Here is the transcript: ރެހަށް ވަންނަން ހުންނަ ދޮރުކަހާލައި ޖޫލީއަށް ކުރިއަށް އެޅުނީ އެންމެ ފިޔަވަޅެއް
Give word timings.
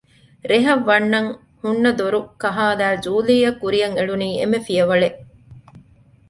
ރެހަށް 0.49 0.85
ވަންނަން 0.89 1.29
ހުންނަ 1.61 1.91
ދޮރުކަހާލައި 1.99 2.97
ޖޫލީއަށް 3.05 3.59
ކުރިއަށް 3.61 3.95
އެޅުނީ 3.97 4.29
އެންމެ 4.39 4.59
ފިޔަވަޅެއް 4.67 5.19